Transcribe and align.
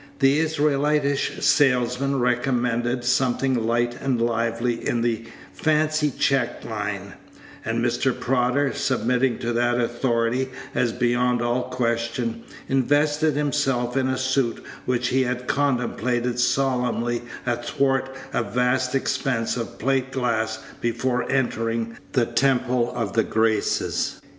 The 0.17 0.39
Israelitish 0.39 1.43
salesman 1.45 2.19
recommended 2.19 3.03
something 3.03 3.67
light 3.67 3.95
and 4.01 4.19
lively 4.19 4.83
in 4.87 5.01
the 5.03 5.25
fancy 5.53 6.09
check 6.09 6.65
line; 6.65 7.13
and 7.63 7.85
Mr. 7.85 8.11
Prodder, 8.11 8.73
submitting 8.73 9.37
to 9.37 9.53
that 9.53 9.79
authority 9.79 10.49
as 10.73 10.91
beyond 10.91 11.43
all 11.43 11.65
question, 11.69 12.43
invested 12.67 13.35
himself 13.35 13.95
in 13.95 14.07
a 14.07 14.17
suit 14.17 14.63
which 14.85 15.09
he 15.09 15.21
had 15.21 15.45
contemplated 15.45 16.39
solemnly 16.39 17.21
athwart 17.45 18.09
a 18.33 18.41
vast 18.41 18.95
expanse 18.95 19.55
of 19.55 19.77
plate 19.77 20.11
glass 20.11 20.57
before 20.79 21.31
entering 21.31 21.95
the 22.13 22.25
temple 22.25 22.91
of 22.95 23.13
the 23.13 23.23
Graces. 23.23 24.19